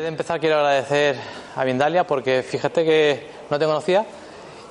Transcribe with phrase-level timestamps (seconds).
[0.00, 1.16] Antes de empezar quiero agradecer
[1.56, 4.06] a Vindalia porque fíjate que no te conocía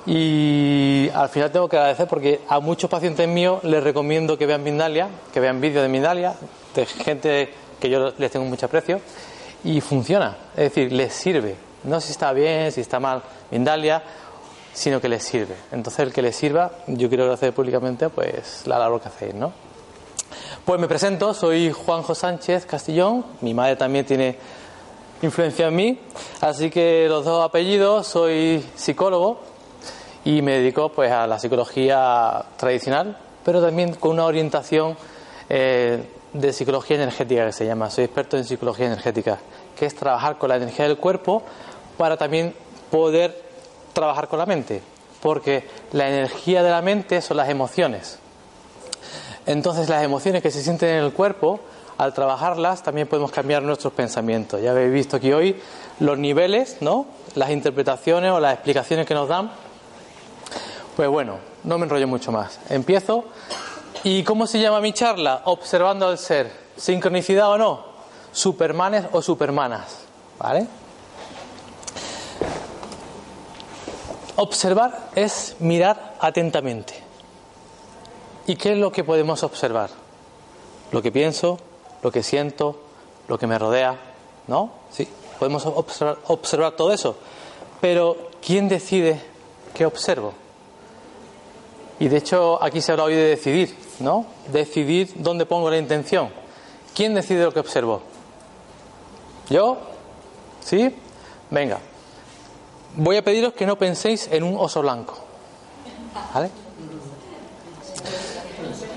[0.04, 4.64] y al final tengo que agradecer porque a muchos pacientes míos les recomiendo que vean
[4.64, 6.34] Vindalia, que vean vídeos de Vindalia,
[6.74, 9.00] de gente que yo les tengo mucho aprecio
[9.62, 11.54] y funciona, es decir, les sirve.
[11.84, 14.02] No si está bien, si está mal Vindalia,
[14.72, 15.54] sino que les sirve.
[15.70, 19.52] Entonces el que les sirva, yo quiero agradecer públicamente pues la labor que hacéis, ¿no?
[20.64, 24.36] Pues me presento, soy Juanjo Sánchez Castillón, mi madre también tiene
[25.22, 25.98] influencia en mí,
[26.40, 29.40] así que los dos apellidos, soy psicólogo
[30.24, 34.96] y me dedico pues a la psicología tradicional, pero también con una orientación
[35.48, 37.90] eh, de psicología energética que se llama.
[37.90, 39.38] Soy experto en psicología energética,
[39.76, 41.42] que es trabajar con la energía del cuerpo
[41.98, 42.54] para también
[42.90, 43.42] poder
[43.92, 44.80] trabajar con la mente,
[45.20, 48.19] porque la energía de la mente son las emociones.
[49.46, 51.60] Entonces las emociones que se sienten en el cuerpo,
[51.98, 54.62] al trabajarlas también podemos cambiar nuestros pensamientos.
[54.62, 55.60] Ya habéis visto aquí hoy
[55.98, 57.06] los niveles, ¿no?
[57.34, 59.50] Las interpretaciones o las explicaciones que nos dan.
[60.96, 62.58] Pues bueno, no me enrollo mucho más.
[62.68, 63.24] Empiezo.
[64.02, 65.42] ¿Y cómo se llama mi charla?
[65.44, 66.50] Observando al ser.
[66.76, 67.84] ¿Sincronicidad o no?
[68.32, 69.98] Supermanes o supermanas.
[70.38, 70.66] ¿Vale?
[74.36, 76.99] Observar es mirar atentamente.
[78.50, 79.90] ¿Y qué es lo que podemos observar?
[80.90, 81.56] Lo que pienso,
[82.02, 82.80] lo que siento,
[83.28, 83.96] lo que me rodea,
[84.48, 84.72] ¿no?
[84.90, 85.06] Sí,
[85.38, 87.16] podemos observar, observar todo eso.
[87.80, 89.20] Pero ¿quién decide
[89.72, 90.32] qué observo?
[92.00, 94.26] Y de hecho aquí se habla hoy de decidir, ¿no?
[94.50, 96.30] Decidir dónde pongo la intención.
[96.92, 98.02] ¿Quién decide lo que observo?
[99.48, 99.78] ¿Yo?
[100.64, 100.92] ¿Sí?
[101.50, 101.78] Venga.
[102.96, 105.16] Voy a pediros que no penséis en un oso blanco.
[106.34, 106.50] ¿Vale?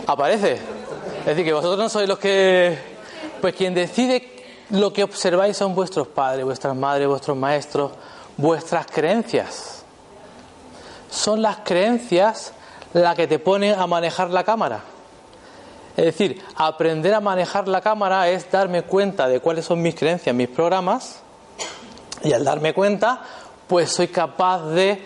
[0.07, 0.53] Aparece.
[1.19, 2.77] Es decir, que vosotros no sois los que...
[3.39, 4.33] Pues quien decide
[4.69, 7.91] lo que observáis son vuestros padres, vuestras madres, vuestros maestros,
[8.37, 9.83] vuestras creencias.
[11.09, 12.53] Son las creencias
[12.93, 14.81] las que te ponen a manejar la cámara.
[15.95, 20.35] Es decir, aprender a manejar la cámara es darme cuenta de cuáles son mis creencias,
[20.35, 21.19] mis programas,
[22.23, 23.21] y al darme cuenta,
[23.67, 25.05] pues soy capaz de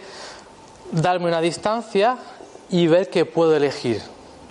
[0.91, 2.17] darme una distancia
[2.69, 4.01] y ver que puedo elegir.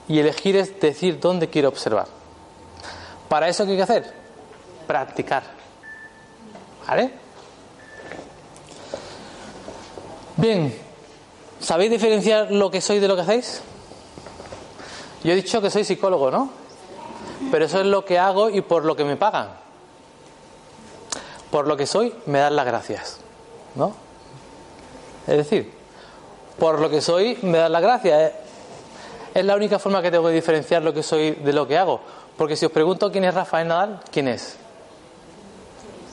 [0.09, 2.07] Y elegir es decir dónde quiero observar.
[3.29, 4.13] ¿Para eso qué hay que hacer?
[4.87, 5.43] Practicar.
[6.87, 7.11] ¿Vale?
[10.37, 10.75] Bien,
[11.61, 13.63] ¿sabéis diferenciar lo que sois de lo que hacéis?
[15.25, 16.51] Yo he dicho que soy psicólogo, ¿no?
[17.51, 19.49] Pero eso es lo que hago y por lo que me pagan.
[21.51, 23.19] Por lo que soy, me dan las gracias,
[23.75, 23.95] ¿no?
[25.27, 25.73] Es decir,
[26.59, 28.33] por lo que soy, me dan las gracias.
[29.37, 32.01] Es la única forma que tengo de diferenciar lo que soy de lo que hago.
[32.39, 34.57] Porque si os pregunto quién es Rafael Nadal, ¿quién es?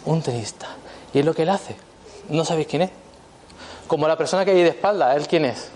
[0.03, 0.67] Un tenista.
[1.13, 1.77] Y es lo que él hace.
[2.27, 2.89] No sabéis quién es.
[3.87, 5.69] Como la persona que hay de espalda, ¿él quién es?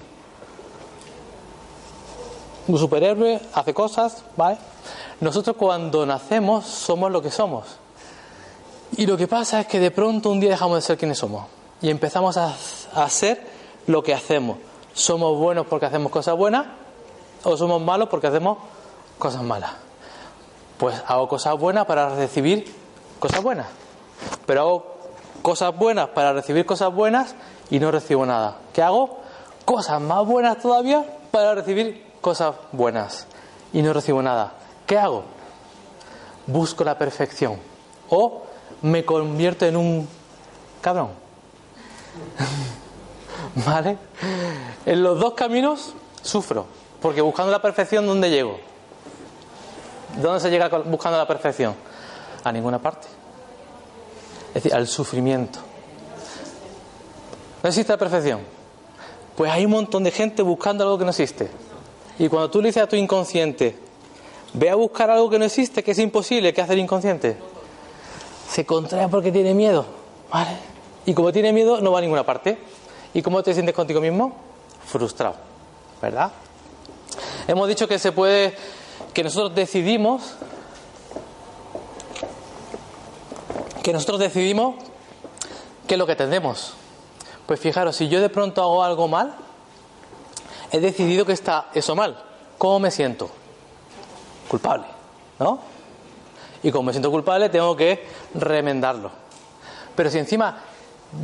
[2.68, 4.58] Un superhéroe, hace cosas, ¿vale?
[5.22, 7.64] Nosotros cuando nacemos somos lo que somos.
[8.98, 11.46] Y lo que pasa es que de pronto un día dejamos de ser quienes somos.
[11.82, 12.54] Y empezamos a,
[12.94, 13.42] a hacer
[13.86, 14.58] lo que hacemos.
[14.94, 16.66] ¿Somos buenos porque hacemos cosas buenas?
[17.50, 18.58] ¿O somos malos porque hacemos
[19.18, 19.72] cosas malas?
[20.78, 22.76] Pues hago cosas buenas para recibir
[23.20, 23.68] cosas buenas.
[24.46, 24.98] Pero hago
[25.42, 27.36] cosas buenas para recibir cosas buenas
[27.70, 28.58] y no recibo nada.
[28.74, 29.20] ¿Qué hago?
[29.64, 33.28] Cosas más buenas todavía para recibir cosas buenas
[33.72, 34.52] y no recibo nada.
[34.86, 35.24] ¿Qué hago?
[36.48, 37.60] Busco la perfección
[38.10, 38.44] o
[38.82, 40.10] me convierto en un
[40.82, 41.12] cabrón.
[43.66, 43.98] ¿Vale?
[44.86, 46.66] En los dos caminos sufro,
[47.02, 48.60] porque buscando la perfección, ¿dónde llego?
[50.22, 51.76] ¿Dónde se llega buscando la perfección?
[52.44, 53.08] A ninguna parte.
[54.50, 55.60] Es decir, al sufrimiento.
[57.62, 58.42] ¿No existe la perfección?
[59.36, 61.50] Pues hay un montón de gente buscando algo que no existe.
[62.18, 63.78] Y cuando tú le dices a tu inconsciente,
[64.54, 67.38] ve a buscar algo que no existe, que es imposible, ¿qué hace el inconsciente?
[68.50, 69.86] Se contrae porque tiene miedo.
[70.32, 70.58] ¿Vale?
[71.06, 72.58] Y como tiene miedo, no va a ninguna parte.
[73.14, 74.36] ¿Y cómo te sientes contigo mismo?
[74.86, 75.36] Frustrado.
[76.02, 76.32] ¿Verdad?
[77.48, 78.56] Hemos dicho que se puede,
[79.14, 80.34] que nosotros decidimos,
[83.82, 84.76] que nosotros decidimos
[85.88, 86.74] qué es lo que tendemos.
[87.46, 89.34] Pues fijaros, si yo de pronto hago algo mal,
[90.72, 92.22] he decidido que está eso mal.
[92.58, 93.30] ¿Cómo me siento?
[94.50, 94.88] Culpable,
[95.40, 95.60] ¿no?
[96.64, 99.12] Y como me siento culpable, tengo que remendarlo.
[99.96, 100.64] Pero si encima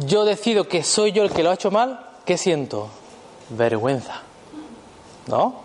[0.05, 2.87] yo decido que soy yo el que lo ha hecho mal, ¿qué siento?
[3.49, 4.21] Vergüenza.
[5.27, 5.62] ¿No?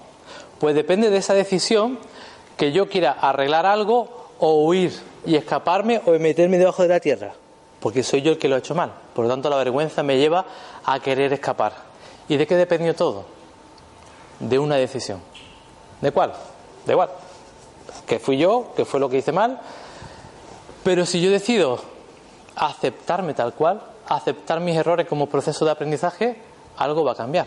[0.59, 1.99] Pues depende de esa decisión
[2.57, 4.93] que yo quiera arreglar algo o huir
[5.25, 7.33] y escaparme o meterme debajo de la tierra.
[7.81, 8.93] Porque soy yo el que lo ha hecho mal.
[9.15, 10.45] Por lo tanto, la vergüenza me lleva
[10.85, 11.73] a querer escapar.
[12.29, 13.25] ¿Y de qué dependió todo?
[14.41, 15.21] De una decisión.
[16.01, 16.33] ¿De cuál?
[16.87, 17.11] De igual.
[18.07, 19.61] Que fui yo, que fue lo que hice mal.
[20.83, 21.79] Pero si yo decido
[22.57, 26.41] aceptarme tal cual, aceptar mis errores como proceso de aprendizaje,
[26.77, 27.47] algo va a cambiar.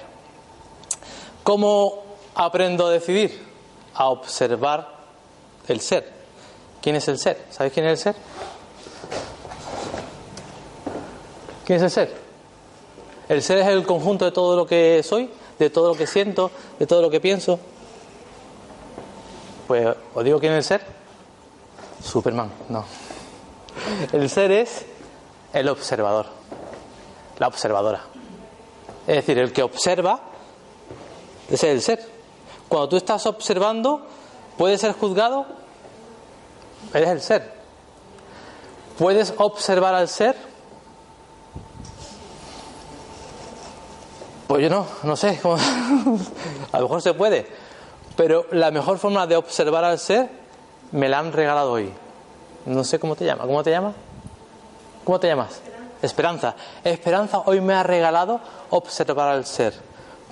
[1.44, 3.46] ¿Cómo aprendo a decidir?
[3.94, 4.88] A observar
[5.68, 6.12] el ser.
[6.82, 7.46] ¿Quién es el ser?
[7.52, 8.16] ¿Sabéis quién es el ser?
[11.66, 12.22] ¿Quién es el ser?
[13.30, 15.30] El ser es el conjunto de todo lo que soy,
[15.60, 17.60] de todo lo que siento, de todo lo que pienso.
[19.68, 20.86] Pues os digo quién es el ser.
[22.04, 22.84] Superman, no.
[24.12, 24.86] El ser es
[25.54, 26.26] el observador,
[27.40, 28.04] la observadora.
[29.08, 30.20] Es decir, el que observa,
[31.50, 32.11] ese es el ser.
[32.72, 34.00] Cuando tú estás observando,
[34.58, 35.46] ¿puedes ser juzgado?
[36.94, 37.54] Eres el ser.
[38.98, 40.38] ¿Puedes observar al ser?
[44.48, 45.38] Pues yo no, no sé.
[46.72, 47.46] a lo mejor se puede.
[48.16, 50.30] Pero la mejor forma de observar al ser
[50.94, 51.92] me la han regalado hoy.
[52.68, 53.48] No sé cómo te llamas.
[53.48, 53.96] ¿Cómo te llamas?
[55.04, 55.60] ¿Cómo te llamas?
[56.02, 56.56] Esperanza.
[56.86, 58.40] Esperanza hoy me ha regalado
[58.70, 59.91] observar al ser.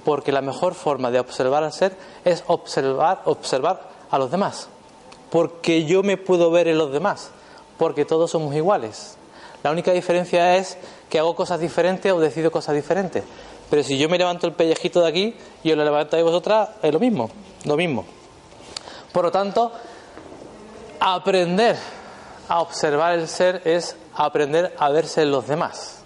[0.09, 1.95] Porque la mejor forma de observar al ser
[2.25, 4.67] es observar, observar a los demás.
[5.29, 7.29] Porque yo me puedo ver en los demás.
[7.77, 9.17] Porque todos somos iguales.
[9.61, 10.79] La única diferencia es
[11.11, 13.23] que hago cosas diferentes o decido cosas diferentes.
[13.69, 16.91] Pero si yo me levanto el pellejito de aquí y os lo levantáis vosotras, es
[16.91, 17.29] lo mismo.
[17.65, 18.03] Lo mismo.
[19.13, 19.71] Por lo tanto,
[21.00, 21.77] aprender
[22.47, 26.01] a observar el ser es aprender a verse en los demás.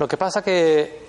[0.00, 1.05] Lo que pasa que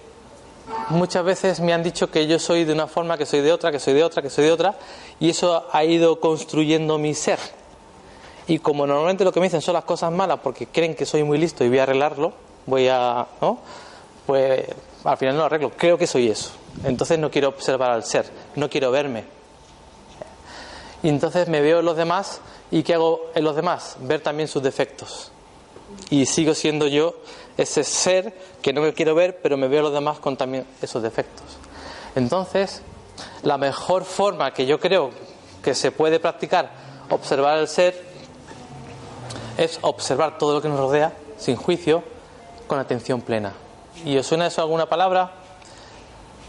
[0.90, 3.72] muchas veces me han dicho que yo soy de una forma, que soy de otra,
[3.72, 4.76] que soy de otra, que soy de otra,
[5.20, 7.40] y eso ha ido construyendo mi ser.
[8.48, 11.24] Y como normalmente lo que me dicen son las cosas malas porque creen que soy
[11.24, 12.34] muy listo y voy a arreglarlo,
[12.66, 13.60] voy a, ¿no?
[14.26, 14.66] Pues
[15.04, 15.72] al final no lo arreglo.
[15.76, 16.52] Creo que soy eso.
[16.84, 18.26] Entonces no quiero observar al ser,
[18.56, 19.26] no quiero verme.
[21.04, 22.42] Y entonces me veo en los demás
[22.72, 23.96] ¿Y qué hago en los demás?
[24.02, 25.32] Ver también sus defectos.
[26.10, 27.16] Y sigo siendo yo
[27.58, 30.66] ese ser que no me quiero ver, pero me veo a los demás con también
[30.82, 31.46] esos defectos.
[32.16, 32.82] Entonces,
[33.44, 35.12] la mejor forma que yo creo
[35.64, 36.72] que se puede practicar
[37.10, 38.06] observar el ser
[39.58, 42.04] es observar todo lo que nos rodea sin juicio,
[42.68, 43.54] con atención plena.
[44.06, 45.32] ¿Y os suena eso alguna palabra?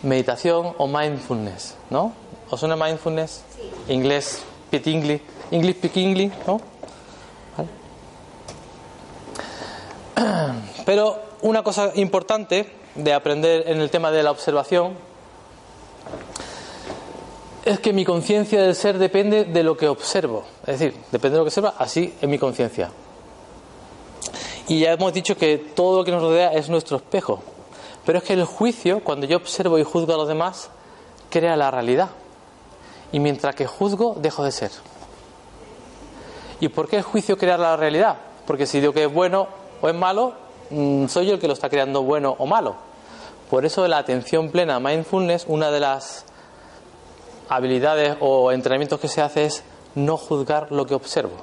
[0.03, 2.12] Meditación o mindfulness, ¿no?
[2.51, 3.43] ¿Os suena mindfulness?
[3.89, 5.23] Inglés, pit English.
[5.51, 6.61] English English, ¿no?
[10.85, 14.95] Pero una cosa importante de aprender en el tema de la observación
[17.65, 20.45] es que mi conciencia del ser depende de lo que observo.
[20.67, 22.91] Es decir, depende de lo que observa, así es mi conciencia.
[24.69, 27.43] Y ya hemos dicho que todo lo que nos rodea es nuestro espejo.
[28.05, 30.71] Pero es que el juicio, cuando yo observo y juzgo a los demás,
[31.31, 32.09] crea la realidad.
[33.13, 34.71] Y mientras que juzgo, dejo de ser.
[36.61, 38.17] ¿Y por qué el juicio crea la realidad?
[38.47, 39.49] Porque si digo que es bueno
[39.81, 40.35] o es malo,
[40.71, 42.77] mm, soy yo el que lo está creando bueno o malo.
[43.51, 46.25] Por eso la atención plena, mindfulness, una de las
[47.49, 51.37] habilidades o entrenamientos que se hace es no juzgar lo que observo,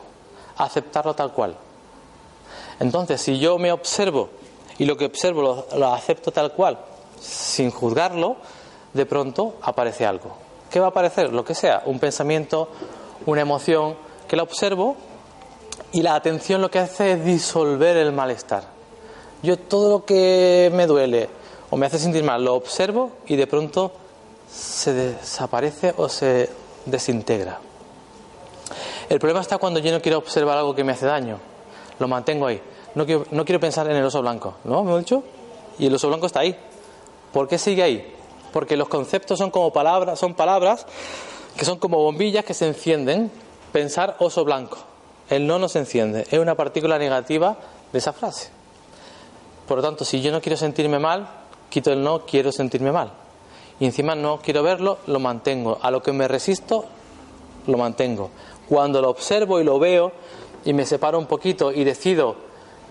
[0.57, 1.55] aceptarlo tal cual.
[2.79, 4.29] Entonces, si yo me observo
[4.77, 6.77] y lo que observo lo, lo, acepto tal cual,
[7.19, 8.35] sin juzgarlo,
[8.93, 10.35] de pronto aparece algo.
[10.69, 11.33] ¿Qué va a aparecer?
[11.33, 12.69] Lo que sea, un pensamiento,
[13.25, 13.95] una emoción,
[14.27, 14.95] que la observo
[15.91, 18.63] y la atención lo que hace es disolver el malestar.
[19.43, 21.29] Yo todo lo que me duele
[21.69, 23.91] o me hace sentir mal, lo observo y de pronto
[24.51, 26.49] se desaparece o se
[26.85, 27.59] desintegra.
[29.09, 31.37] El problema está cuando yo no quiero observar algo que me hace daño.
[31.99, 32.61] Lo mantengo ahí.
[32.95, 34.55] No quiero, pensar en el oso blanco.
[34.63, 34.83] ¿No?
[34.83, 35.23] ¿Me he dicho?
[35.77, 36.55] Y el oso blanco está ahí.
[37.31, 38.15] ¿Por qué sigue ahí?
[38.51, 40.85] Porque los conceptos son como palabras, son palabras
[41.57, 43.31] que son como bombillas que se encienden.
[43.71, 44.77] Pensar oso blanco.
[45.29, 46.27] El no no se enciende.
[46.29, 47.57] Es una partícula negativa
[47.91, 48.49] de esa frase.
[49.67, 51.27] Por lo tanto, si yo no quiero sentirme mal,
[51.69, 53.11] quito el no, quiero sentirme mal.
[53.79, 55.79] Y encima no quiero verlo, lo mantengo.
[55.81, 56.85] A lo que me resisto,
[57.67, 58.29] lo mantengo.
[58.69, 60.11] Cuando lo observo y lo veo
[60.63, 62.35] y me separo un poquito y decido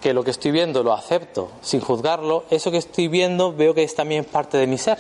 [0.01, 3.85] que lo que estoy viendo lo acepto sin juzgarlo, eso que estoy viendo veo que
[3.85, 4.99] es también parte de mi ser.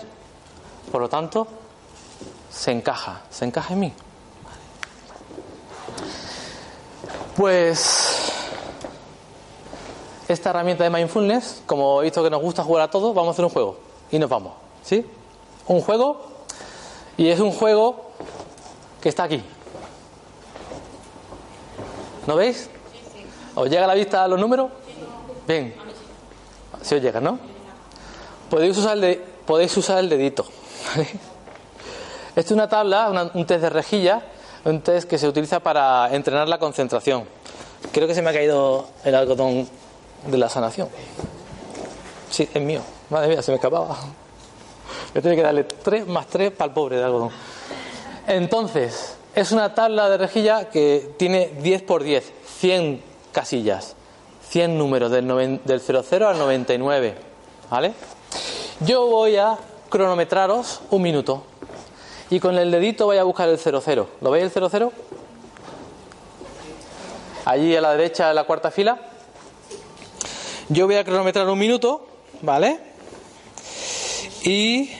[0.90, 1.46] Por lo tanto,
[2.50, 3.92] se encaja, se encaja en mí.
[7.36, 8.32] Pues
[10.28, 13.32] esta herramienta de mindfulness, como he visto que nos gusta jugar a todos, vamos a
[13.32, 13.76] hacer un juego
[14.10, 14.52] y nos vamos.
[14.82, 15.04] ¿Sí?
[15.66, 16.20] Un juego
[17.16, 18.10] y es un juego
[19.00, 19.42] que está aquí.
[22.26, 22.70] ¿No veis?
[23.56, 24.70] ¿Os llega a la vista los números?
[25.46, 25.74] Bien.
[26.82, 27.38] Si os llega, ¿no?
[28.48, 30.46] Podéis usar el, podéis usar el dedito.
[32.36, 34.22] Esto es una tabla, un test de rejilla,
[34.64, 37.24] un que se utiliza para entrenar la concentración.
[37.92, 39.68] Creo que se me ha caído el algodón
[40.26, 40.88] de la sanación.
[42.30, 42.80] Sí, es mío.
[43.10, 43.96] Madre mía, se me escapaba.
[45.14, 47.30] Yo tengo que darle 3 más 3 para el pobre de algodón.
[48.26, 53.02] Entonces, es una tabla de rejilla que tiene 10 por 10, 100
[53.32, 53.94] casillas,
[54.48, 57.14] 100 números del, del 00 al 99.
[57.70, 57.92] ¿Vale?
[58.80, 59.58] Yo voy a
[59.90, 61.44] cronometraros un minuto
[62.34, 64.08] y con el dedito voy a buscar el 00.
[64.20, 64.92] ¿Lo veis el 00?
[67.44, 68.98] Allí a la derecha de la cuarta fila.
[70.68, 72.04] Yo voy a cronometrar un minuto,
[72.42, 72.80] ¿vale?
[74.42, 74.90] Y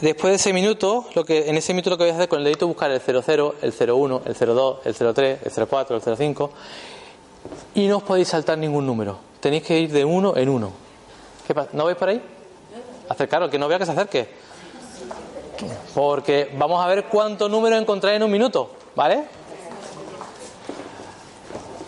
[0.00, 2.38] después de ese minuto, lo que, en ese minuto lo que voy a hacer con
[2.38, 6.50] el dedito buscar el 00, el 01, el 02, el 03, el 04, el 05
[7.74, 9.18] y no os podéis saltar ningún número.
[9.40, 10.70] Tenéis que ir de uno en uno.
[11.44, 11.70] ¿Qué pasa?
[11.72, 12.22] ¿No veis por ahí?
[13.10, 14.28] Acercaros, que no vea que se acerque.
[15.94, 19.24] Porque vamos a ver cuántos números encontráis en un minuto, ¿vale?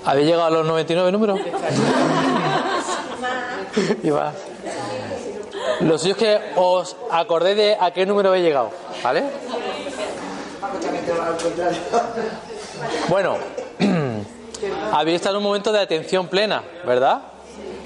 [0.04, 1.38] ¿Habéis llegado a los 99 números?
[4.02, 4.32] y va.
[5.80, 8.70] Lo suyo es que os acordéis de a qué número habéis llegado,
[9.04, 9.22] ¿vale?
[13.08, 13.36] Bueno,
[14.92, 17.31] habéis estado en un momento de atención plena, ¿verdad?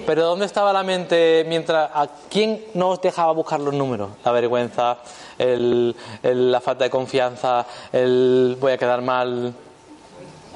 [0.07, 1.91] Pero ¿dónde estaba la mente mientras...
[1.93, 4.11] ¿A quién no os dejaba buscar los números?
[4.25, 4.99] La vergüenza,
[5.39, 9.53] la falta de confianza, el voy a quedar mal...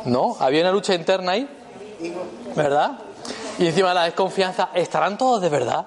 [0.04, 0.37] ¿No?
[0.40, 1.47] Había una lucha interna ahí,
[2.57, 2.92] ¿verdad?
[3.59, 5.87] Y encima la desconfianza, ¿estarán todos de verdad?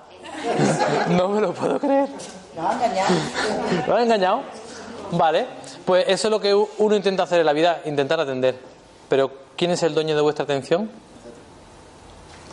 [1.09, 2.09] no me lo puedo creer.
[2.55, 3.09] ¿Nos han engañado?
[3.87, 4.41] ¿Lo han engañado?
[5.11, 5.47] Vale,
[5.83, 8.59] pues eso es lo que uno intenta hacer en la vida, intentar atender.
[9.09, 10.91] Pero ¿quién es el dueño de vuestra atención?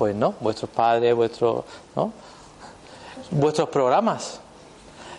[0.01, 1.63] Pues no, vuestros padres, vuestros,
[1.95, 2.11] ¿no?
[3.33, 4.41] vuestros programas.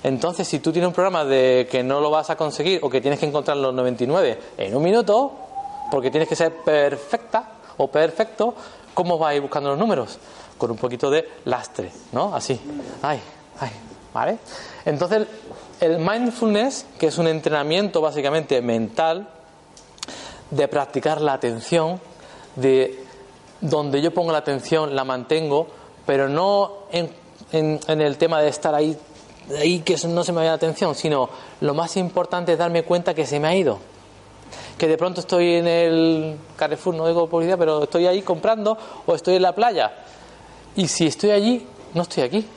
[0.01, 2.99] Entonces, si tú tienes un programa de que no lo vas a conseguir o que
[2.99, 5.33] tienes que encontrar los 99 en un minuto,
[5.91, 7.43] porque tienes que ser perfecta
[7.77, 8.55] o perfecto,
[8.95, 10.17] ¿cómo vas a ir buscando los números?
[10.57, 12.33] Con un poquito de lastre, ¿no?
[12.33, 12.59] Así.
[13.03, 13.19] Ay,
[13.59, 13.69] ay,
[14.11, 14.39] ¿vale?
[14.83, 15.27] Entonces,
[15.79, 19.27] el mindfulness, que es un entrenamiento básicamente mental
[20.49, 22.01] de practicar la atención,
[22.55, 23.10] de
[23.61, 25.67] donde yo pongo la atención, la mantengo,
[26.05, 27.09] pero no en,
[27.51, 28.97] en, el tema de estar ahí,
[29.57, 31.29] ahí que no se me vaya la atención, sino
[31.61, 33.79] lo más importante es darme cuenta que se me ha ido.
[34.77, 39.13] Que de pronto estoy en el Carrefour, no digo publicidad, pero estoy ahí comprando o
[39.13, 39.93] estoy en la playa.
[40.75, 42.47] Y si estoy allí, no estoy aquí.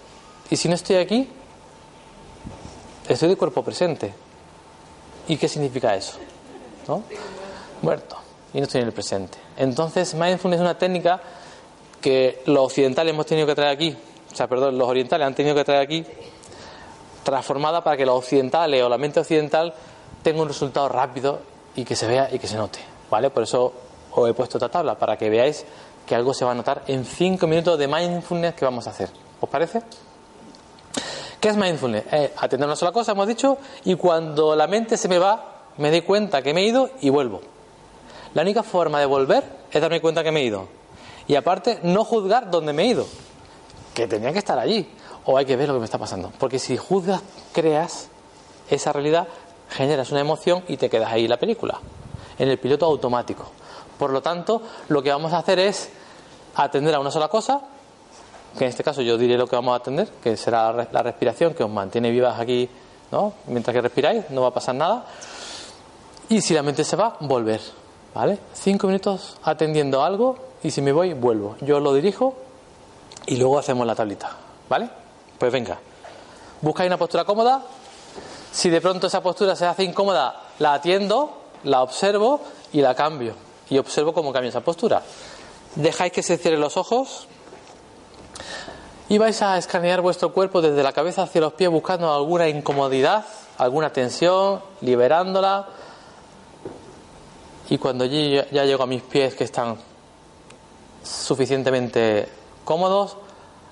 [0.50, 1.28] Y si no estoy aquí,
[3.08, 4.14] estoy de cuerpo presente.
[5.28, 6.16] ¿Y qué significa eso?
[6.88, 7.02] ¿No?
[7.82, 9.36] Muerto y no estoy en el presente.
[9.56, 11.20] Entonces, mindfulness es una técnica
[12.00, 13.96] que los occidentales hemos tenido que traer aquí,
[14.30, 16.04] o sea, perdón, los orientales han tenido que traer aquí,
[17.22, 19.72] transformada para que los occidentales o la mente occidental
[20.22, 21.40] tenga un resultado rápido
[21.74, 22.80] y que se vea y que se note,
[23.10, 23.30] ¿vale?
[23.30, 23.72] Por eso
[24.12, 25.64] os he puesto esta tabla, para que veáis
[26.06, 29.08] que algo se va a notar en cinco minutos de mindfulness que vamos a hacer.
[29.40, 29.82] ¿Os parece?
[31.40, 32.04] ¿Qué es mindfulness?
[32.12, 35.90] Eh, atender una sola cosa, hemos dicho, y cuando la mente se me va, me
[35.90, 37.40] doy cuenta que me he ido y vuelvo.
[38.34, 40.68] La única forma de volver es darme cuenta que me he ido.
[41.26, 43.06] Y aparte, no juzgar dónde me he ido.
[43.94, 44.88] Que tenía que estar allí.
[45.24, 46.32] O hay que ver lo que me está pasando.
[46.38, 47.22] Porque si juzgas,
[47.52, 48.08] creas
[48.68, 49.28] esa realidad,
[49.70, 51.80] generas una emoción y te quedas ahí en la película.
[52.38, 53.50] En el piloto automático.
[53.98, 55.88] Por lo tanto, lo que vamos a hacer es
[56.56, 57.60] atender a una sola cosa
[58.56, 61.54] que en este caso yo diré lo que vamos a atender, que será la respiración,
[61.54, 62.68] que os mantiene vivas aquí,
[63.10, 63.32] ¿no?
[63.46, 65.06] Mientras que respiráis, no va a pasar nada.
[66.28, 67.60] Y si la mente se va, volver,
[68.14, 68.38] ¿vale?
[68.54, 71.56] Cinco minutos atendiendo algo y si me voy, vuelvo.
[71.60, 72.34] Yo lo dirijo
[73.26, 74.30] y luego hacemos la tablita,
[74.68, 74.88] ¿vale?
[75.38, 75.78] Pues venga,
[76.60, 77.62] buscáis una postura cómoda.
[78.52, 82.40] Si de pronto esa postura se hace incómoda, la atiendo, la observo
[82.72, 83.34] y la cambio.
[83.68, 85.02] Y observo cómo cambia esa postura.
[85.74, 87.26] Dejáis que se cierren los ojos
[89.08, 93.24] y vais a escanear vuestro cuerpo desde la cabeza hacia los pies buscando alguna incomodidad,
[93.58, 95.66] alguna tensión, liberándola.
[97.70, 99.78] Y cuando ya llego a mis pies que están
[101.02, 102.28] suficientemente
[102.64, 103.16] cómodos,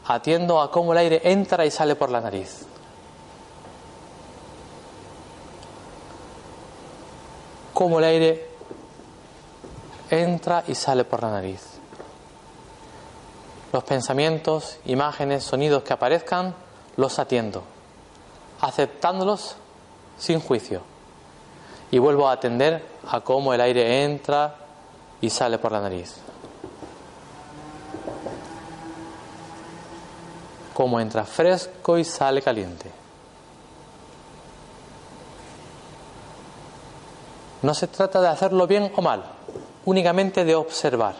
[0.06, 2.66] atiendo a cómo el aire entra y sale por la nariz.
[7.72, 8.48] Cómo el aire
[10.10, 11.62] entra y sale por la nariz.
[13.72, 16.54] Los pensamientos, imágenes, sonidos que aparezcan,
[16.96, 17.62] los atiendo,
[18.60, 19.56] aceptándolos
[20.18, 20.91] sin juicio.
[21.92, 24.56] Y vuelvo a atender a cómo el aire entra
[25.20, 26.16] y sale por la nariz.
[30.74, 32.90] Cómo entra fresco y sale caliente.
[37.62, 39.22] No se trata de hacerlo bien o mal,
[39.84, 41.14] únicamente de observar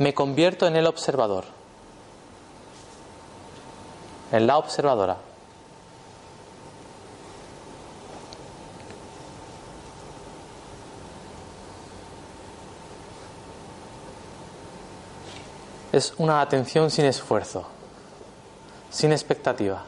[0.00, 1.44] me convierto en el observador,
[4.32, 5.18] en la observadora.
[15.92, 17.64] Es una atención sin esfuerzo,
[18.90, 19.82] sin expectativa,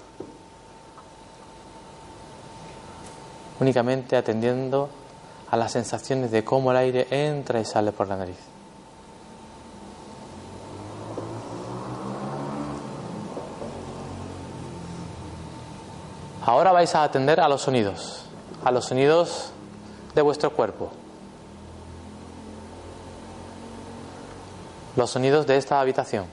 [3.60, 4.88] únicamente atendiendo
[5.48, 8.38] a las sensaciones de cómo el aire entra y sale por la nariz.
[16.44, 18.24] Ahora vais a atender a los sonidos,
[18.64, 19.52] a los sonidos
[20.16, 20.90] de vuestro cuerpo.
[24.94, 26.26] Los sonidos de esta habitación,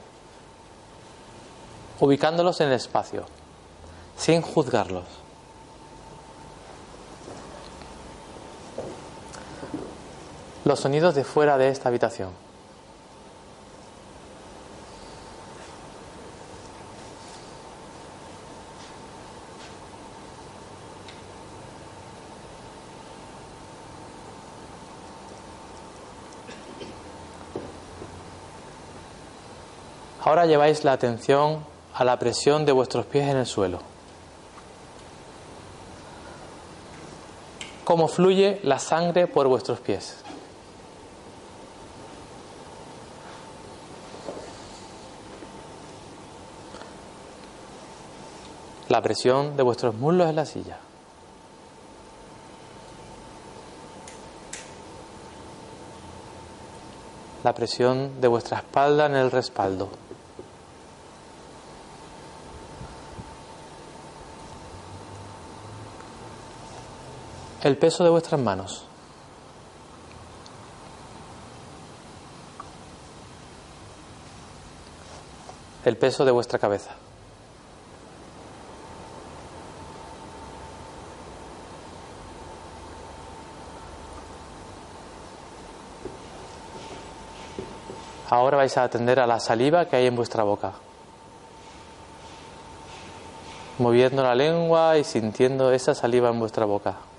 [1.98, 3.24] ubicándolos en el espacio,
[4.16, 5.04] sin juzgarlos.
[10.64, 12.49] Los sonidos de fuera de esta habitación.
[30.30, 33.80] Ahora lleváis la atención a la presión de vuestros pies en el suelo.
[37.82, 40.22] Cómo fluye la sangre por vuestros pies.
[48.88, 50.78] La presión de vuestros muslos en la silla.
[57.42, 59.88] La presión de vuestra espalda en el respaldo.
[67.62, 68.86] El peso de vuestras manos.
[75.84, 76.90] El peso de vuestra cabeza.
[88.30, 90.72] Ahora vais a atender a la saliva que hay en vuestra boca.
[93.78, 97.09] Moviendo la lengua y sintiendo esa saliva en vuestra boca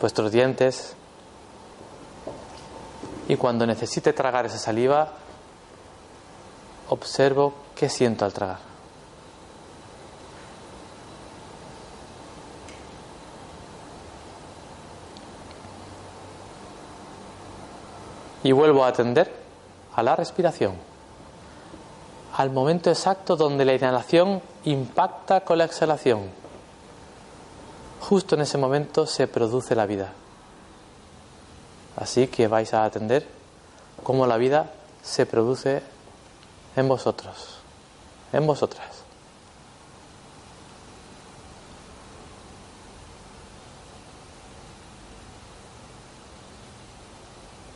[0.00, 0.94] vuestros dientes.
[3.28, 5.12] Y cuando necesite tragar esa saliva,
[6.88, 8.58] observo qué siento al tragar.
[18.42, 19.30] Y vuelvo a atender
[19.94, 20.74] a la respiración,
[22.36, 26.39] al momento exacto donde la inhalación impacta con la exhalación
[28.00, 30.12] justo en ese momento se produce la vida.
[31.96, 33.26] Así que vais a atender
[34.02, 35.82] cómo la vida se produce
[36.76, 37.58] en vosotros,
[38.32, 39.04] en vosotras.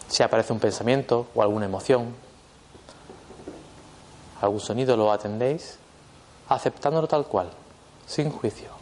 [0.08, 2.14] Si aparece un pensamiento o alguna emoción,
[4.40, 5.78] algún sonido, lo atendéis
[6.48, 7.50] aceptándolo tal cual,
[8.06, 8.73] sin juicio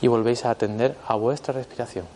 [0.00, 2.06] y volvéis a atender a vuestra respiración.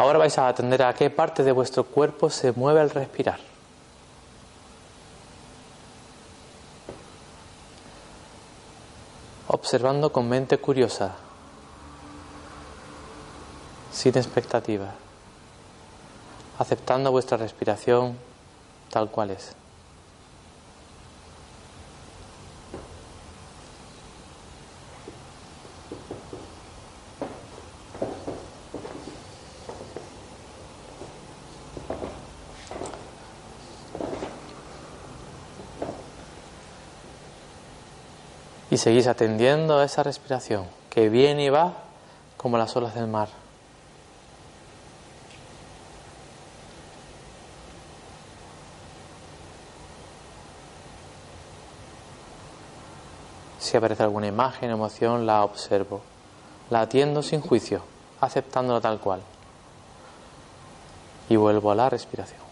[0.00, 3.49] Ahora vais a atender a qué parte de vuestro cuerpo se mueve al respirar.
[9.60, 11.14] Observando con mente curiosa,
[13.92, 14.94] sin expectativa,
[16.58, 18.16] aceptando vuestra respiración
[18.90, 19.54] tal cual es.
[38.69, 41.74] Y seguís atendiendo a esa respiración que viene y va
[42.38, 43.28] como las olas del mar.
[53.58, 56.00] Si aparece alguna imagen, emoción, la observo.
[56.70, 57.82] La atiendo sin juicio,
[58.22, 59.20] aceptándola tal cual.
[61.28, 62.49] Y vuelvo a la respiración.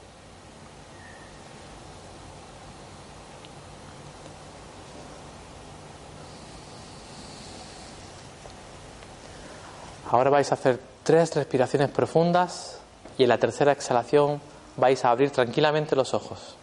[10.11, 12.81] Ahora vais a hacer tres respiraciones profundas
[13.19, 14.41] y en la tercera exhalación
[14.79, 16.57] vais a abrir tranquilamente los ojos,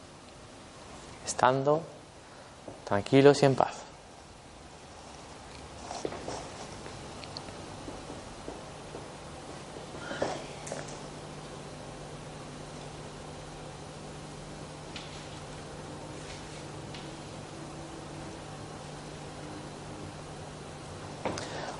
[1.23, 1.84] estando
[2.86, 3.75] tranquilos y en paz.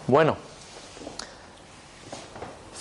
[0.08, 0.45] Bueno,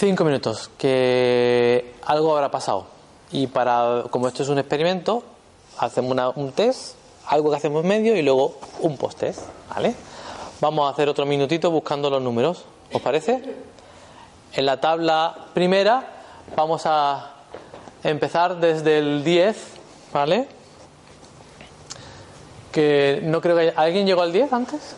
[0.05, 2.85] cinco minutos, que algo habrá pasado.
[3.33, 5.23] Y para, como esto es un experimento,
[5.79, 6.97] hacemos un test,
[7.29, 9.41] algo que hacemos medio y luego un post-test,
[9.75, 9.95] ¿vale?
[10.61, 13.43] Vamos a hacer otro minutito buscando los números, ¿os parece?
[14.53, 16.07] En la tabla primera
[16.55, 17.37] vamos a
[18.03, 19.57] empezar desde el 10,
[20.13, 20.49] ¿vale?
[22.71, 23.73] Que no creo que...
[23.75, 24.97] ¿Alguien llegó al 10 antes?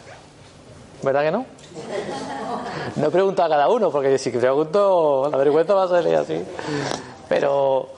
[1.00, 1.46] ¿Verdad que no?
[2.96, 6.42] No pregunto a cada uno, porque si pregunto, la vergüenza va a salir así.
[7.28, 7.88] Pero.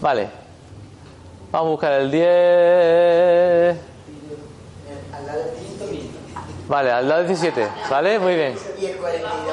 [0.00, 0.28] Vale.
[1.52, 3.76] Vamos a buscar el 10.
[6.68, 7.68] Vale, al lado del 17.
[7.90, 8.18] ¿Vale?
[8.20, 8.54] Muy bien.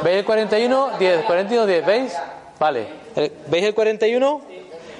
[0.03, 0.89] ¿Veis el 41?
[0.99, 1.25] 10.
[1.25, 1.85] 41, 10.
[1.85, 2.13] ¿Veis?
[2.59, 2.87] Vale.
[3.47, 4.41] ¿Veis el 41?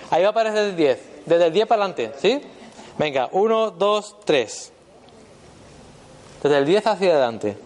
[0.10, 1.00] Ahí va a aparecer el 10.
[1.28, 2.14] Desde el 10 para adelante.
[2.20, 2.42] ¿Sí?
[2.98, 4.74] Venga, 1, 2, 3.
[6.44, 7.58] Desde el 10 hacia adelante.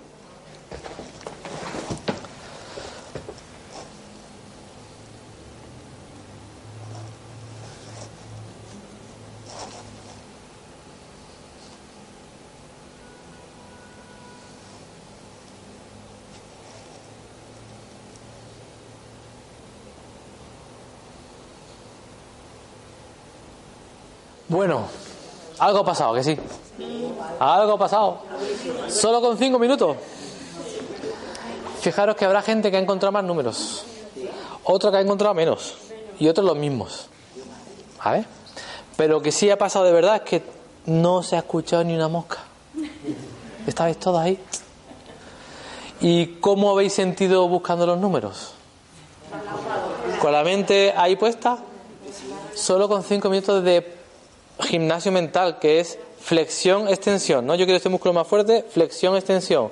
[24.52, 24.82] Bueno,
[25.60, 26.38] algo ha pasado, que sí.
[27.42, 28.20] Algo ha pasado.
[28.88, 29.98] Solo con cinco minutos.
[31.80, 33.84] Fijaros que habrá gente que ha encontrado más números.
[34.64, 35.74] Otro que ha encontrado menos.
[36.20, 37.08] Y otros los mismos.
[38.04, 38.26] ¿Vale?
[38.96, 40.44] Pero que sí ha pasado de verdad es que
[40.86, 42.38] no se ha escuchado ni una mosca.
[43.66, 44.38] ¿Estabais todos ahí?
[46.00, 48.54] ¿Y cómo habéis sentido buscando los números?
[50.20, 51.58] ¿Con la mente ahí puesta?
[52.54, 53.96] Solo con cinco minutos de
[54.60, 57.56] gimnasio mental, que es flexión, extensión, ¿no?
[57.56, 59.72] Yo quiero este músculo más fuerte, flexión, extensión.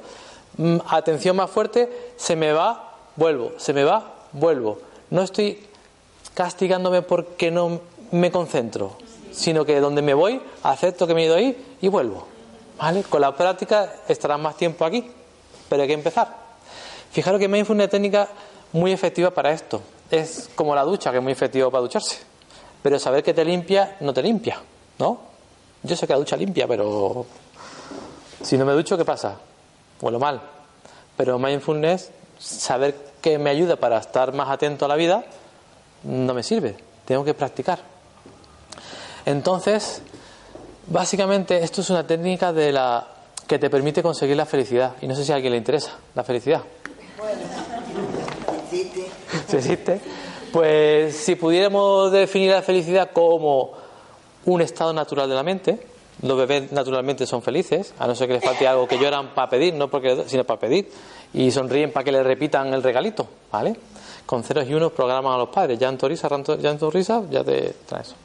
[0.58, 4.80] Mm, atención más fuerte, se me va, vuelvo, se me va, vuelvo.
[5.10, 5.66] No estoy
[6.34, 7.82] castigándome porque no
[8.12, 8.96] me concentro,
[9.32, 12.28] sino que donde me voy, acepto que me he ido ahí y vuelvo.
[12.78, 13.04] ¿Vale?
[13.04, 15.10] Con la práctica estarás más tiempo aquí,
[15.68, 16.36] pero hay que empezar.
[17.12, 18.30] Fijaros que mindfulness es una técnica
[18.72, 19.82] muy efectiva para esto.
[20.10, 22.18] Es como la ducha, que es muy efectiva para ducharse.
[22.82, 24.62] Pero saber que te limpia, no te limpia,
[24.98, 25.29] ¿no?
[25.84, 27.26] Yo sé que la ducha limpia, pero
[28.42, 29.38] si no me ducho, ¿qué pasa?
[30.02, 30.42] Huelo mal.
[31.15, 35.24] Pero mindfulness, saber que me ayuda para estar más atento a la vida,
[36.04, 36.78] no me sirve.
[37.06, 37.80] Tengo que practicar.
[39.26, 40.02] Entonces,
[40.88, 43.08] básicamente esto es una técnica de la
[43.48, 44.96] que te permite conseguir la felicidad.
[45.02, 46.62] Y no sé si a alguien le interesa la felicidad.
[47.18, 47.42] Bueno,
[48.63, 49.08] existe.
[49.48, 50.02] Si existe.
[50.52, 53.74] Pues si pudiéramos definir la felicidad como
[54.54, 55.80] un estado natural de la mente.
[56.22, 59.50] Los bebés naturalmente son felices, a no ser que les falte algo que lloran para
[59.50, 60.92] pedir, no porque sino para pedir,
[61.34, 63.78] y sonríen para que les repitan el regalito, ¿vale?
[64.26, 68.02] Con ceros y unos programan a los padres, ya risa, llanto, risa, ya te trae
[68.02, 68.16] eso.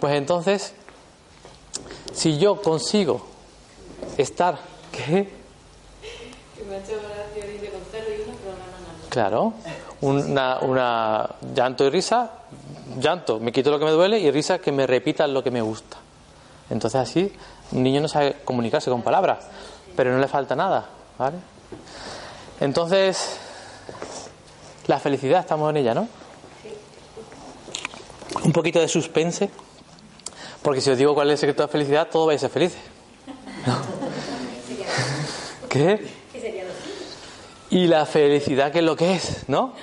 [0.00, 0.74] Pues entonces,
[2.12, 3.24] si yo consigo
[4.18, 4.58] estar,
[4.90, 5.28] ¿qué?
[6.56, 8.06] Que me ha hecho gracia, dice con cero
[9.08, 9.54] Claro,
[10.00, 12.30] una, una llanto y risa,
[12.98, 15.62] llanto, me quito lo que me duele y risa que me repita lo que me
[15.62, 15.98] gusta.
[16.70, 17.32] Entonces así
[17.72, 19.38] un niño no sabe comunicarse con palabras,
[19.96, 20.86] pero no le falta nada,
[21.18, 21.36] ¿vale?
[22.60, 23.38] Entonces,
[24.86, 26.08] la felicidad, estamos en ella, ¿no?
[28.44, 29.50] Un poquito de suspense,
[30.62, 32.50] porque si os digo cuál es el secreto de la felicidad, todos vais a ser
[32.50, 32.80] felices.
[35.68, 36.06] ¿Qué?
[37.70, 39.48] Y la felicidad, ¿qué es lo que es?
[39.48, 39.74] ¿No?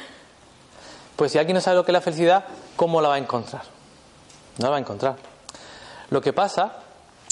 [1.16, 3.64] Pues si alguien no sabe lo que es la felicidad, ¿cómo la va a encontrar?
[4.58, 5.16] No la va a encontrar.
[6.10, 6.74] Lo que pasa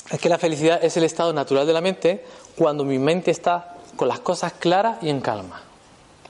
[0.10, 2.26] es que la felicidad es el estado natural de la mente
[2.58, 5.62] cuando mi mente está con las cosas claras y en calma.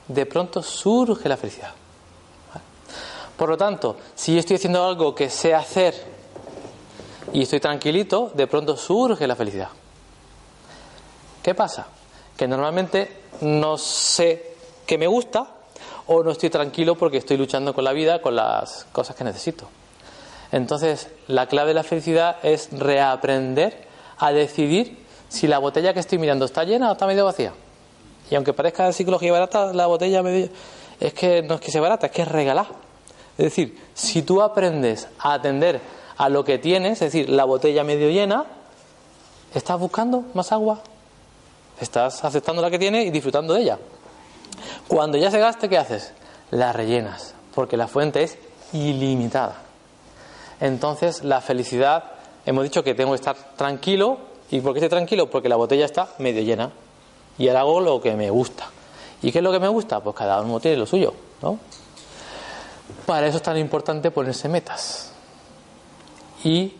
[0.07, 1.71] De pronto surge la felicidad.
[3.37, 5.95] Por lo tanto, si yo estoy haciendo algo que sé hacer
[7.33, 9.69] y estoy tranquilito, de pronto surge la felicidad.
[11.41, 11.87] ¿Qué pasa?
[12.37, 15.47] Que normalmente no sé qué me gusta
[16.07, 19.67] o no estoy tranquilo porque estoy luchando con la vida, con las cosas que necesito.
[20.51, 23.87] Entonces, la clave de la felicidad es reaprender
[24.17, 24.97] a decidir
[25.29, 27.53] si la botella que estoy mirando está llena o está medio vacía.
[28.29, 30.49] Y aunque parezca psicología barata, la botella medio...
[30.99, 32.67] es que no es que sea barata, es que es regalar.
[33.37, 35.79] Es decir, si tú aprendes a atender
[36.17, 38.45] a lo que tienes, es decir, la botella medio llena,
[39.53, 40.81] ¿estás buscando más agua?
[41.79, 43.79] Estás aceptando la que tienes y disfrutando de ella.
[44.91, 46.11] Cuando ya se gaste, ¿qué haces?
[46.49, 48.37] La rellenas, porque la fuente es
[48.73, 49.55] ilimitada.
[50.59, 52.03] Entonces, la felicidad,
[52.45, 54.17] hemos dicho que tengo que estar tranquilo.
[54.49, 55.29] ¿Y por qué estoy tranquilo?
[55.29, 56.73] Porque la botella está medio llena.
[57.37, 58.65] Y ahora hago lo que me gusta.
[59.21, 60.01] ¿Y qué es lo que me gusta?
[60.01, 61.57] Pues cada uno tiene lo suyo, ¿no?
[63.05, 65.13] Para eso es tan importante ponerse metas.
[66.43, 66.75] Y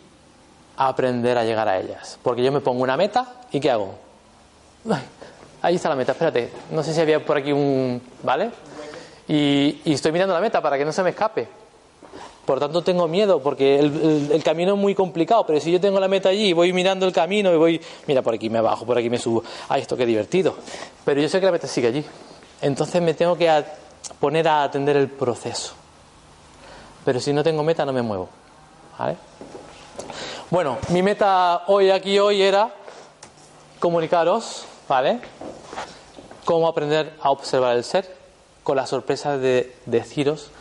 [0.75, 2.19] aprender a llegar a ellas.
[2.21, 3.95] Porque yo me pongo una meta y ¿qué hago?
[5.61, 6.51] Ahí está la meta, espérate.
[6.71, 8.01] No sé si había por aquí un.
[8.23, 8.51] ¿Vale?
[9.27, 11.47] Y, estoy mirando la meta para que no se me escape.
[12.45, 15.45] Por tanto, tengo miedo porque el, camino es muy complicado.
[15.45, 18.21] Pero si yo tengo la meta allí y voy mirando el camino y voy, mira,
[18.21, 19.43] por aquí me bajo, por aquí me subo.
[19.69, 20.55] Ay, esto qué divertido.
[21.05, 22.05] Pero yo sé que la meta sigue allí.
[22.61, 23.63] Entonces me tengo que
[24.19, 25.73] poner a atender el proceso.
[27.05, 28.29] Pero si no tengo meta, no me muevo.
[28.97, 29.17] ¿Vale?
[30.49, 32.69] Bueno, mi meta hoy aquí hoy era
[33.79, 35.21] comunicaros, ¿vale?
[36.43, 38.13] Cómo aprender a observar el ser,
[38.61, 40.51] con la sorpresa de deciros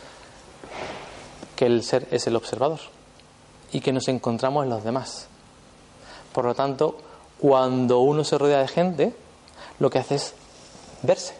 [1.57, 2.79] que el ser es el observador
[3.73, 5.27] y que nos encontramos en los demás.
[6.31, 6.97] Por lo tanto,
[7.41, 9.13] cuando uno se rodea de gente,
[9.79, 10.33] lo que hace es
[11.01, 11.33] verse,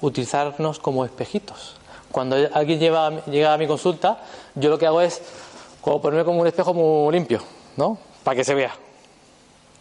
[0.00, 1.76] utilizarnos como espejitos.
[2.10, 4.22] Cuando alguien llega a mi consulta,
[4.54, 5.20] yo lo que hago es
[5.82, 7.42] como ponerme como un espejo muy limpio,
[7.76, 7.98] ¿no?
[8.24, 8.72] Para que se vea.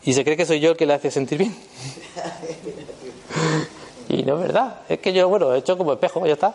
[0.07, 1.53] Y se cree que soy yo el que le hace sentir bien.
[4.07, 4.77] y no es verdad.
[4.87, 6.53] Es que yo, bueno, he hecho como espejo, ya está.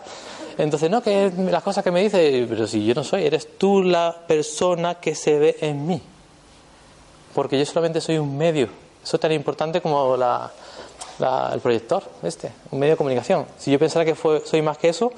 [0.56, 3.82] Entonces, no, que las cosas que me dice, pero si yo no soy, eres tú
[3.82, 6.00] la persona que se ve en mí.
[7.34, 8.70] Porque yo solamente soy un medio.
[9.04, 10.50] Eso es tan importante como la,
[11.52, 13.44] el proyector, este, un medio de comunicación.
[13.58, 15.12] Si yo pensara que fue, soy más que eso,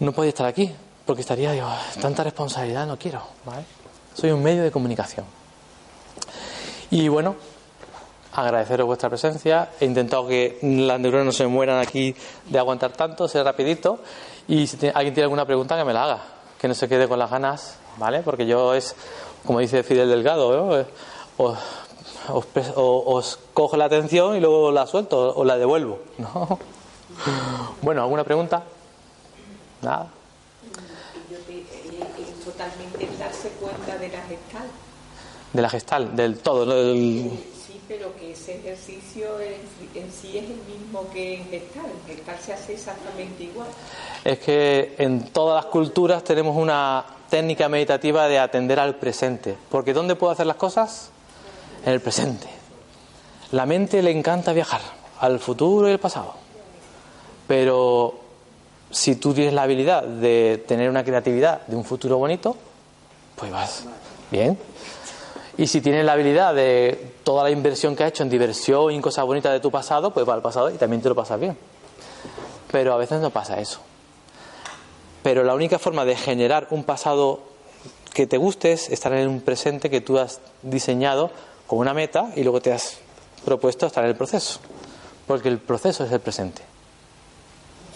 [0.00, 0.74] no podía estar aquí,
[1.06, 1.68] porque estaría, digo,
[2.02, 3.22] tanta responsabilidad no quiero.
[4.14, 5.39] Soy un medio de comunicación.
[6.90, 7.36] Y bueno,
[8.32, 9.70] agradeceros vuestra presencia.
[9.80, 12.14] He intentado que las neuronas no se mueran aquí
[12.46, 14.00] de aguantar tanto, ser rapidito.
[14.48, 16.22] Y si alguien tiene alguna pregunta, que me la haga.
[16.60, 18.20] Que no se quede con las ganas, ¿vale?
[18.22, 18.94] Porque yo es,
[19.46, 20.86] como dice Fidel Delgado,
[21.36, 21.56] os,
[22.28, 26.58] os, cojo la atención y luego la suelto o la devuelvo, ¿no?
[27.82, 28.62] Bueno, ¿alguna pregunta?
[29.82, 30.08] Nada.
[32.44, 34.68] totalmente darse cuenta de la gestal.
[35.52, 37.30] De la gestal, del todo, ¿no?
[37.90, 41.86] pero que ese ejercicio en, sí es el mismo que en gestal.
[41.86, 43.66] En gestal se hace exactamente igual.
[44.24, 49.56] Es que en todas las culturas tenemos una técnica meditativa de atender al presente.
[49.68, 51.10] Porque ¿dónde puedo hacer las cosas?
[51.84, 52.46] En el presente.
[53.50, 54.82] La mente le encanta viajar
[55.18, 56.34] al futuro y al pasado.
[57.48, 58.20] Pero
[58.88, 62.56] si tú tienes la habilidad de tener una creatividad de un futuro bonito,
[63.34, 63.82] pues vas
[64.30, 64.56] bien.
[65.58, 68.96] Y si tienes la habilidad de toda la inversión que has hecho en diversión y
[68.96, 71.38] en cosas bonitas de tu pasado, pues va al pasado y también te lo pasas
[71.38, 71.56] bien.
[72.70, 73.80] Pero a veces no pasa eso.
[75.22, 77.40] Pero la única forma de generar un pasado
[78.14, 81.30] que te guste es estar en un presente que tú has diseñado
[81.66, 82.98] con una meta y luego te has
[83.44, 84.60] propuesto estar en el proceso.
[85.26, 86.62] Porque el proceso es el presente.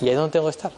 [0.01, 0.73] Y ahí es donde tengo que estar.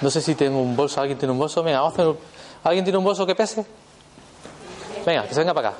[0.00, 1.62] No sé si tengo un bolso, alguien tiene un bolso.
[1.62, 2.14] Venga, vamos a hacer...
[2.62, 3.64] ¿Alguien tiene un bolso que pese?
[5.06, 5.78] Venga, que se venga para acá.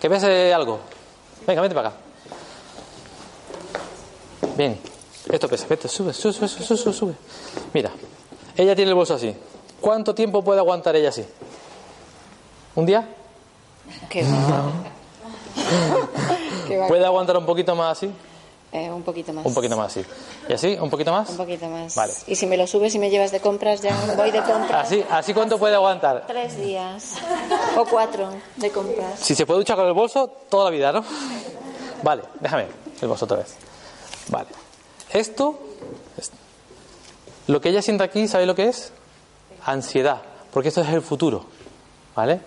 [0.00, 0.78] Que pese algo.
[1.44, 1.98] Venga, vente para acá.
[4.56, 4.78] Bien.
[5.28, 7.14] Esto pesa, esto sube, sube, sube, sube, sube, sube.
[7.74, 7.90] Mira,
[8.56, 9.34] ella tiene el bolso así.
[9.80, 11.26] ¿Cuánto tiempo puede aguantar ella así?
[12.76, 13.08] ¿Un día?
[14.08, 14.72] Qué va.
[16.66, 16.86] Qué va.
[16.86, 18.10] ¿Puede aguantar un poquito más así?
[18.70, 19.46] Eh, un poquito más.
[19.46, 20.04] Un poquito más así.
[20.48, 20.76] ¿Y así?
[20.78, 21.30] ¿Un poquito más?
[21.30, 21.94] Un poquito más.
[21.94, 22.12] Vale.
[22.26, 24.86] Y si me lo subes y me llevas de compras, ya voy de compras.
[24.86, 25.02] ¿Así?
[25.10, 26.24] ¿Así cuánto puede aguantar?
[26.26, 27.14] Tres días.
[27.78, 29.20] O cuatro de compras.
[29.20, 31.02] Si se puede duchar con el bolso, toda la vida, ¿no?
[32.02, 32.66] Vale, déjame
[33.00, 33.54] el bolso otra vez.
[34.28, 34.48] Vale.
[35.12, 35.58] Esto,
[36.18, 36.30] es-
[37.46, 38.92] lo que ella siente aquí, ¿sabe lo que es?
[39.64, 40.20] Ansiedad,
[40.52, 41.46] porque esto es el futuro,
[42.14, 42.40] ¿vale?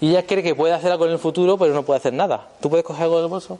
[0.00, 2.48] Y ella cree que puede hacer algo en el futuro, pero no puede hacer nada.
[2.60, 3.58] ¿Tú puedes coger algo del bolso?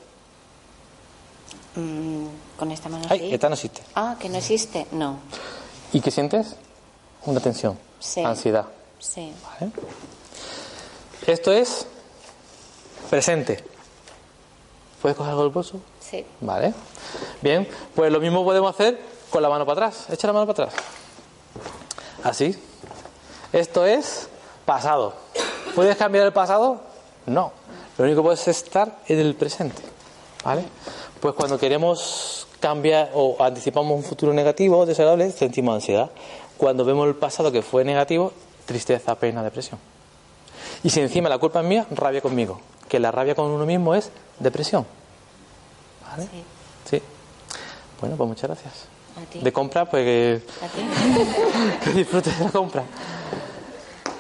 [1.74, 2.26] Mm,
[2.58, 3.82] con esta mano Ay, no existe.
[3.94, 4.86] Ah, que no existe.
[4.92, 5.18] No.
[5.92, 6.56] ¿Y qué sientes?
[7.24, 8.22] Una tensión, Sí.
[8.22, 8.66] ansiedad.
[8.98, 9.32] Sí.
[9.60, 9.72] ¿vale?
[11.26, 11.86] Esto es
[13.10, 13.64] presente.
[15.00, 15.80] ¿Puedes coger algo del bolso?
[16.00, 16.24] Sí.
[16.40, 16.74] Vale.
[17.40, 20.06] Bien, pues lo mismo podemos hacer con la mano para atrás.
[20.10, 20.82] Echa la mano para atrás.
[22.22, 22.56] Así.
[23.52, 24.28] Esto es
[24.64, 25.14] pasado.
[25.74, 26.80] ¿Puedes cambiar el pasado?
[27.26, 27.52] No.
[27.98, 29.82] Lo único que puedes es estar en el presente.
[30.44, 30.64] ¿Vale?
[31.20, 36.10] Pues cuando queremos cambiar o anticipamos un futuro negativo o desagradable, sentimos ansiedad.
[36.56, 38.32] Cuando vemos el pasado que fue negativo,
[38.66, 39.78] tristeza, pena, depresión.
[40.82, 42.60] Y si encima la culpa es mía, rabia conmigo.
[42.88, 44.86] Que la rabia con uno mismo es depresión.
[46.10, 46.24] ¿Vale?
[46.24, 46.44] Sí.
[46.90, 47.02] Sí.
[48.00, 48.72] Bueno, pues muchas gracias.
[49.16, 49.38] A ti.
[49.40, 51.84] De compra, pues que, ¿A ti?
[51.84, 52.84] que disfrutes de la compra.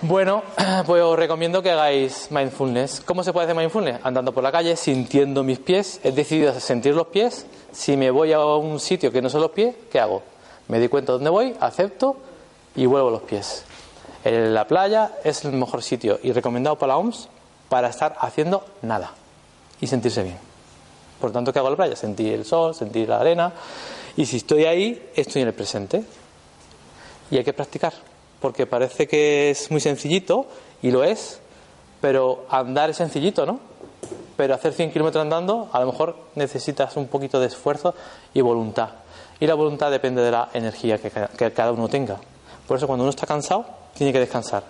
[0.04, 0.42] Bueno,
[0.86, 3.02] pues os recomiendo que hagáis mindfulness.
[3.02, 4.00] ¿Cómo se puede hacer mindfulness?
[4.02, 6.00] Andando por la calle, sintiendo mis pies.
[6.02, 7.46] He decidido sentir los pies.
[7.70, 10.24] Si me voy a un sitio que no son los pies, ¿qué hago?
[10.66, 12.16] Me doy cuenta de dónde voy, acepto
[12.74, 13.64] y vuelvo los pies.
[14.24, 17.28] En la playa es el mejor sitio y recomendado por la OMS
[17.68, 19.12] para estar haciendo nada
[19.80, 20.38] y sentirse bien.
[21.20, 21.94] Por lo tanto, ¿qué hago en la playa?
[21.94, 23.52] Sentir el sol, sentir la arena.
[24.16, 26.02] Y si estoy ahí, estoy en el presente.
[27.30, 27.92] Y hay que practicar.
[28.42, 30.46] Porque parece que es muy sencillito,
[30.82, 31.38] y lo es,
[32.00, 33.60] pero andar es sencillito, ¿no?
[34.36, 37.94] Pero hacer 100 kilómetros andando, a lo mejor necesitas un poquito de esfuerzo
[38.34, 38.88] y voluntad.
[39.38, 42.18] Y la voluntad depende de la energía que, que cada uno tenga.
[42.66, 44.64] Por eso, cuando uno está cansado, tiene que descansar.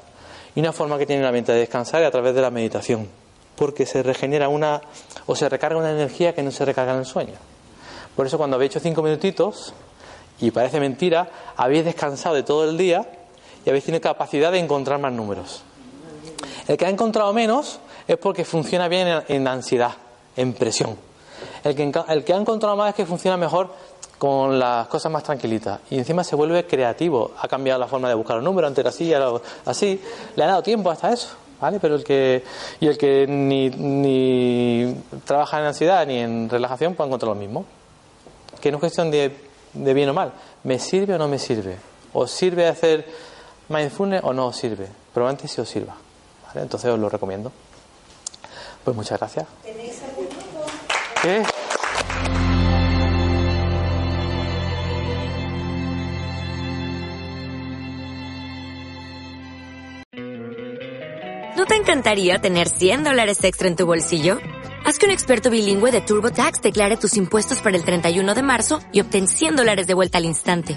[0.54, 3.08] Y una forma que tiene la mente de descansar es a través de la meditación.
[3.56, 4.82] Porque se regenera una,
[5.24, 7.34] o se recarga una energía que no se recarga en el sueño.
[8.14, 9.72] Por eso, cuando habéis hecho cinco minutitos,
[10.40, 13.06] y parece mentira, habéis descansado de todo el día
[13.64, 15.62] y habéis tenido capacidad de encontrar más números.
[16.68, 19.92] El que ha encontrado menos es porque funciona bien en, ansiedad,
[20.36, 20.96] en presión.
[21.64, 23.70] El que, el que ha encontrado más es que funciona mejor
[24.18, 25.80] con las cosas más tranquilitas.
[25.90, 27.32] Y encima se vuelve creativo.
[27.40, 30.00] Ha cambiado la forma de buscar los números, antes era así, ahora así.
[30.36, 31.28] Le ha dado tiempo hasta eso.
[31.60, 31.78] ¿Vale?
[31.78, 32.42] Pero el que,
[32.80, 37.64] y el que ni, ni trabaja en ansiedad ni en relajación, ha encontrado lo mismo
[38.62, 39.36] que no es cuestión de,
[39.74, 40.32] de bien o mal.
[40.62, 41.76] ¿Me sirve o no me sirve?
[42.14, 43.04] ¿Os sirve hacer
[43.72, 44.88] mindfulness o no os sirve?
[45.12, 45.94] Probablemente sí os sirva.
[46.46, 46.62] ¿vale?
[46.62, 47.50] Entonces os lo recomiendo.
[48.84, 49.46] Pues muchas gracias.
[51.22, 51.42] ¿Qué?
[61.56, 64.38] ¿No te encantaría tener 100 dólares extra en tu bolsillo?
[64.84, 68.80] Haz que un experto bilingüe de TurboTax declare tus impuestos para el 31 de marzo
[68.90, 70.76] y obtén 100 dólares de vuelta al instante.